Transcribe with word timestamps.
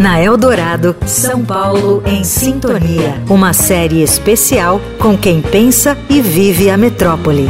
Na 0.00 0.18
Eldorado, 0.18 0.96
São 1.04 1.44
Paulo 1.44 2.02
em 2.06 2.24
Sintonia. 2.24 3.22
Uma 3.28 3.52
série 3.52 4.02
especial 4.02 4.80
com 4.98 5.14
quem 5.14 5.42
pensa 5.42 5.94
e 6.08 6.22
vive 6.22 6.70
a 6.70 6.76
metrópole. 6.78 7.46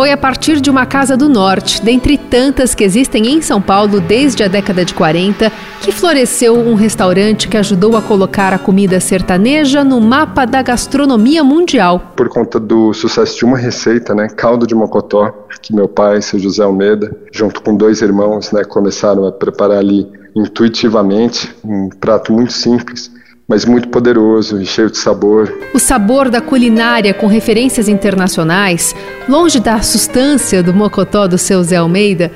Foi 0.00 0.10
a 0.10 0.16
partir 0.16 0.62
de 0.62 0.70
uma 0.70 0.86
casa 0.86 1.14
do 1.14 1.28
norte, 1.28 1.82
dentre 1.82 2.16
tantas 2.16 2.74
que 2.74 2.82
existem 2.82 3.34
em 3.34 3.42
São 3.42 3.60
Paulo 3.60 4.00
desde 4.00 4.42
a 4.42 4.48
década 4.48 4.82
de 4.82 4.94
40, 4.94 5.52
que 5.82 5.92
floresceu 5.92 6.56
um 6.56 6.74
restaurante 6.74 7.46
que 7.46 7.56
ajudou 7.58 7.94
a 7.94 8.00
colocar 8.00 8.54
a 8.54 8.58
comida 8.58 8.98
sertaneja 8.98 9.84
no 9.84 10.00
mapa 10.00 10.46
da 10.46 10.62
gastronomia 10.62 11.44
mundial. 11.44 12.14
Por 12.16 12.30
conta 12.30 12.58
do 12.58 12.94
sucesso 12.94 13.36
de 13.36 13.44
uma 13.44 13.58
receita, 13.58 14.14
né, 14.14 14.26
caldo 14.28 14.66
de 14.66 14.74
mocotó, 14.74 15.46
que 15.60 15.74
meu 15.74 15.86
pai, 15.86 16.22
seu 16.22 16.38
José 16.38 16.62
Almeida, 16.62 17.14
junto 17.30 17.60
com 17.60 17.76
dois 17.76 18.00
irmãos, 18.00 18.52
né, 18.52 18.64
começaram 18.64 19.26
a 19.26 19.32
preparar 19.32 19.80
ali 19.80 20.08
intuitivamente, 20.34 21.54
um 21.62 21.90
prato 21.90 22.32
muito 22.32 22.54
simples 22.54 23.10
mas 23.50 23.64
muito 23.64 23.88
poderoso 23.88 24.62
e 24.62 24.64
cheio 24.64 24.88
de 24.88 24.96
sabor. 24.96 25.52
O 25.74 25.78
sabor 25.80 26.30
da 26.30 26.40
culinária 26.40 27.12
com 27.12 27.26
referências 27.26 27.88
internacionais, 27.88 28.94
longe 29.28 29.58
da 29.58 29.82
sustância 29.82 30.62
do 30.62 30.72
mocotó 30.72 31.26
do 31.26 31.36
seu 31.36 31.60
Zé 31.64 31.74
Almeida, 31.74 32.30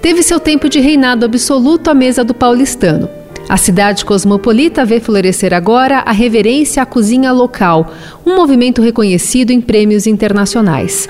teve 0.00 0.22
seu 0.22 0.38
tempo 0.38 0.68
de 0.68 0.78
reinado 0.78 1.26
absoluto 1.26 1.90
à 1.90 1.94
mesa 1.94 2.22
do 2.22 2.32
paulistano. 2.32 3.08
A 3.48 3.56
cidade 3.56 4.04
cosmopolita 4.04 4.84
vê 4.84 5.00
florescer 5.00 5.52
agora 5.52 6.04
a 6.06 6.12
reverência 6.12 6.80
à 6.80 6.86
cozinha 6.86 7.32
local, 7.32 7.92
um 8.24 8.36
movimento 8.36 8.80
reconhecido 8.80 9.50
em 9.50 9.60
prêmios 9.60 10.06
internacionais. 10.06 11.08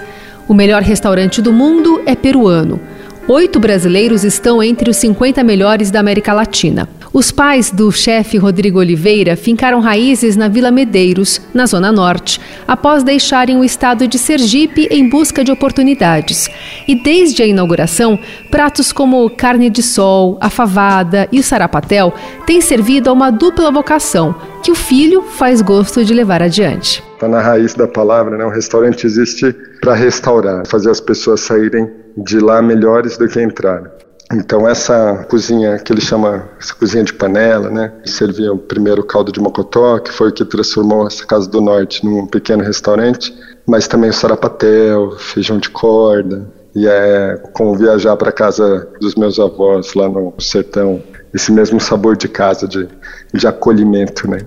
O 0.49 0.55
melhor 0.55 0.81
restaurante 0.81 1.43
do 1.43 1.53
mundo 1.53 2.01
é 2.07 2.15
peruano. 2.15 2.81
Oito 3.29 3.61
brasileiros 3.61 4.25
estão 4.25 4.63
entre 4.63 4.89
os 4.89 4.97
50 4.97 5.45
melhores 5.45 5.91
da 5.91 6.01
América 6.01 6.33
Latina. 6.33 6.89
Os 7.13 7.33
pais 7.33 7.73
do 7.73 7.91
chefe 7.91 8.39
Rodrigo 8.39 8.79
Oliveira 8.79 9.35
fincaram 9.35 9.81
raízes 9.81 10.37
na 10.37 10.47
Vila 10.47 10.71
Medeiros, 10.71 11.41
na 11.53 11.67
Zona 11.67 11.91
Norte, 11.91 12.41
após 12.69 13.03
deixarem 13.03 13.57
o 13.57 13.65
estado 13.65 14.07
de 14.07 14.17
Sergipe 14.17 14.87
em 14.93 15.09
busca 15.09 15.43
de 15.43 15.51
oportunidades. 15.51 16.49
E 16.87 16.95
desde 16.95 17.43
a 17.43 17.47
inauguração, 17.47 18.17
pratos 18.49 18.93
como 18.93 19.29
carne 19.29 19.69
de 19.69 19.83
sol, 19.83 20.39
a 20.41 20.49
favada 20.49 21.27
e 21.33 21.41
o 21.41 21.43
sarapatel 21.43 22.15
têm 22.47 22.61
servido 22.61 23.11
a 23.11 23.13
uma 23.13 23.33
dupla 23.33 23.73
vocação 23.73 24.33
que 24.63 24.71
o 24.71 24.77
filho 24.77 25.23
faz 25.23 25.61
gosto 25.61 26.05
de 26.05 26.15
levar 26.15 26.41
adiante. 26.41 27.03
Está 27.15 27.27
na 27.27 27.41
raiz 27.41 27.75
da 27.75 27.89
palavra, 27.89 28.39
né? 28.39 28.45
O 28.45 28.51
restaurante 28.51 29.05
existe 29.05 29.53
para 29.81 29.95
restaurar, 29.95 30.65
fazer 30.65 30.91
as 30.91 31.01
pessoas 31.01 31.41
saírem 31.41 31.91
de 32.17 32.39
lá 32.39 32.63
melhores 32.63 33.19
do 33.19 33.27
que 33.27 33.43
entraram. 33.43 33.91
Então 34.33 34.69
essa 34.69 35.27
cozinha 35.29 35.77
que 35.79 35.93
ele 35.93 36.01
chama 36.01 36.49
essa 36.61 36.73
cozinha 36.73 37.03
de 37.03 37.13
panela, 37.13 37.69
né, 37.69 37.93
servia 38.05 38.53
o 38.53 38.59
primeiro 38.59 39.03
caldo 39.03 39.33
de 39.33 39.41
mocotó, 39.41 39.99
que 39.99 40.13
foi 40.13 40.29
o 40.29 40.33
que 40.33 40.45
transformou 40.45 41.07
essa 41.07 41.27
casa 41.27 41.51
do 41.51 41.61
norte 41.61 42.05
num 42.05 42.27
pequeno 42.27 42.63
restaurante, 42.63 43.35
mas 43.67 43.89
também 43.89 44.11
o 44.11 44.13
sarapatel, 44.13 45.13
feijão 45.19 45.59
de 45.59 45.69
corda, 45.69 46.47
e 46.75 46.87
é 46.87 47.43
como 47.53 47.75
viajar 47.75 48.17
para 48.17 48.31
casa 48.31 48.89
dos 49.01 49.17
meus 49.17 49.41
avós 49.41 49.95
lá 49.95 50.09
no 50.09 50.33
sertão, 50.39 51.03
esse 51.35 51.51
mesmo 51.51 51.81
sabor 51.81 52.17
de 52.17 52.29
casa, 52.29 52.69
de, 52.69 52.89
de 53.35 53.47
acolhimento, 53.49 54.31
né. 54.31 54.39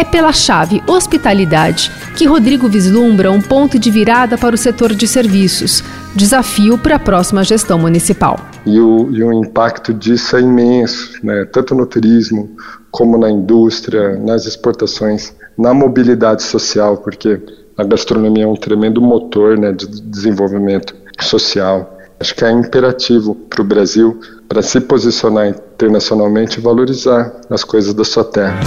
É 0.00 0.04
pela 0.04 0.32
chave 0.32 0.82
hospitalidade 0.86 1.92
que 2.16 2.24
Rodrigo 2.24 2.66
vislumbra 2.70 3.30
um 3.30 3.38
ponto 3.38 3.78
de 3.78 3.90
virada 3.90 4.38
para 4.38 4.54
o 4.54 4.58
setor 4.58 4.94
de 4.94 5.06
serviços, 5.06 5.84
desafio 6.16 6.78
para 6.78 6.96
a 6.96 6.98
próxima 6.98 7.44
gestão 7.44 7.78
municipal. 7.78 8.40
E 8.64 8.80
o, 8.80 9.10
e 9.12 9.22
o 9.22 9.30
impacto 9.30 9.92
disso 9.92 10.38
é 10.38 10.40
imenso, 10.40 11.18
né? 11.22 11.44
tanto 11.44 11.74
no 11.74 11.84
turismo, 11.84 12.48
como 12.90 13.18
na 13.18 13.30
indústria, 13.30 14.16
nas 14.16 14.46
exportações, 14.46 15.34
na 15.58 15.74
mobilidade 15.74 16.44
social, 16.44 16.96
porque 16.96 17.38
a 17.76 17.84
gastronomia 17.84 18.44
é 18.44 18.46
um 18.46 18.56
tremendo 18.56 19.02
motor 19.02 19.58
né, 19.58 19.70
de 19.70 19.86
desenvolvimento 19.86 20.94
social. 21.20 21.98
Acho 22.18 22.34
que 22.34 22.42
é 22.42 22.50
imperativo 22.50 23.34
para 23.34 23.60
o 23.60 23.64
Brasil, 23.64 24.18
para 24.48 24.62
se 24.62 24.80
posicionar 24.80 25.48
internacionalmente, 25.48 26.58
valorizar 26.58 27.38
as 27.50 27.62
coisas 27.64 27.92
da 27.92 28.04
sua 28.04 28.24
terra. 28.24 28.58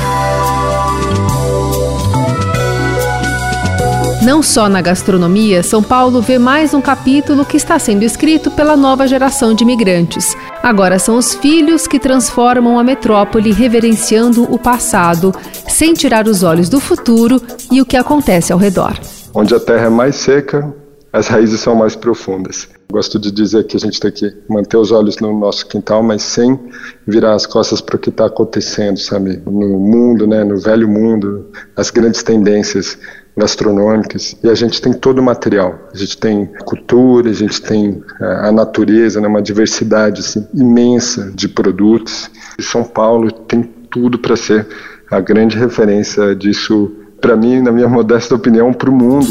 Não 4.24 4.42
só 4.42 4.70
na 4.70 4.82
gastronomia, 4.82 5.62
São 5.62 5.84
Paulo 5.84 6.22
vê 6.22 6.38
mais 6.38 6.74
um 6.74 6.80
capítulo 6.80 7.44
que 7.44 7.58
está 7.58 7.78
sendo 7.78 8.04
escrito 8.04 8.50
pela 8.50 8.78
nova 8.78 9.06
geração 9.06 9.54
de 9.54 9.66
imigrantes. 9.66 10.34
Agora 10.62 10.98
são 10.98 11.18
os 11.18 11.34
filhos 11.36 11.88
que 11.88 12.00
transformam 12.00 12.80
a 12.80 12.84
metrópole 12.86 13.52
reverenciando 13.52 14.44
o 14.44 14.58
passado, 14.58 15.34
sem 15.68 15.94
tirar 15.94 16.26
os 16.26 16.42
olhos 16.42 16.70
do 16.70 16.80
futuro 16.80 17.42
e 17.70 17.82
o 17.82 17.86
que 17.86 17.98
acontece 17.98 18.54
ao 18.54 18.58
redor. 18.58 18.98
Onde 19.34 19.54
a 19.54 19.60
terra 19.60 19.88
é 19.88 19.90
mais 19.90 20.16
seca, 20.16 20.74
as 21.12 21.28
raízes 21.28 21.60
são 21.60 21.76
mais 21.76 21.94
profundas. 21.94 22.70
Gosto 22.90 23.20
de 23.20 23.30
dizer 23.30 23.66
que 23.66 23.76
a 23.76 23.80
gente 23.80 24.00
tem 24.00 24.12
que 24.12 24.34
manter 24.50 24.78
os 24.78 24.92
olhos 24.92 25.18
no 25.18 25.38
nosso 25.38 25.68
quintal, 25.68 26.02
mas 26.02 26.22
sem 26.22 26.58
virar 27.06 27.34
as 27.34 27.46
costas 27.46 27.82
para 27.82 27.98
o 27.98 28.00
que 28.00 28.10
está 28.10 28.28
acontecendo, 28.28 28.98
sabe? 28.98 29.42
No 29.46 29.80
mundo, 29.80 30.26
né? 30.26 30.44
No 30.44 30.60
velho 30.60 30.88
mundo, 30.88 31.48
as 31.76 31.90
grandes 31.90 32.24
tendências 32.24 32.98
gastronômicas 33.36 34.36
e 34.44 34.50
a 34.50 34.56
gente 34.56 34.82
tem 34.82 34.94
todo 34.94 35.20
o 35.20 35.24
material. 35.24 35.90
A 35.94 35.98
gente 35.98 36.18
tem 36.18 36.46
cultura, 36.66 37.30
a 37.30 37.34
gente 37.34 37.62
tem 37.62 38.04
é, 38.22 38.48
a 38.48 38.52
natureza, 38.52 39.20
né, 39.20 39.28
uma 39.28 39.42
diversidade 39.42 40.22
assim, 40.22 40.48
imensa 40.54 41.32
de 41.34 41.48
produtos. 41.48 42.30
E 42.58 42.64
São 42.64 42.84
Paulo 42.84 43.32
tem 43.32 43.64
tudo 43.64 44.18
para 44.20 44.36
ser 44.36 44.68
a 45.10 45.20
grande 45.20 45.58
referência 45.58 46.36
disso, 46.36 46.92
para 47.22 47.36
mim, 47.36 47.62
na 47.62 47.72
minha 47.72 47.88
modesta 47.88 48.36
opinião, 48.36 48.74
para 48.74 48.90
o 48.90 48.94
mundo. 48.94 49.28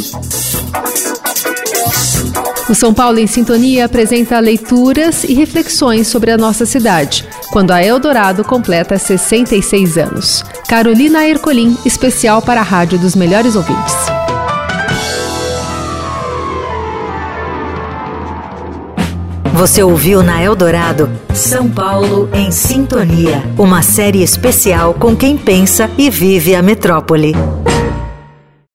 O 2.72 2.75
São 2.75 2.94
Paulo 2.94 3.19
em 3.19 3.27
Sintonia 3.27 3.84
apresenta 3.84 4.41
leituras 4.41 5.25
e 5.25 5.34
reflexões 5.34 6.09
sobre 6.09 6.31
a 6.31 6.38
nossa 6.38 6.65
cidade, 6.65 7.22
quando 7.53 7.71
a 7.71 7.84
Eldorado 7.84 8.43
completa 8.43 8.97
66 8.97 9.99
anos. 9.99 10.43
Carolina 10.66 11.28
Ercolim, 11.28 11.77
especial 11.84 12.41
para 12.41 12.61
a 12.61 12.65
Rádio 12.65 12.99
dos 12.99 13.15
Melhores 13.15 13.56
Ouvintes. 13.56 13.94
Você 19.53 19.82
ouviu 19.82 20.22
na 20.22 20.43
Eldorado 20.43 21.11
São 21.34 21.69
Paulo 21.69 22.31
em 22.32 22.50
Sintonia, 22.50 23.43
uma 23.59 23.82
série 23.82 24.22
especial 24.22 24.94
com 24.94 25.15
quem 25.15 25.37
pensa 25.37 25.91
e 25.99 26.09
vive 26.09 26.55
a 26.55 26.62
metrópole. 26.62 27.34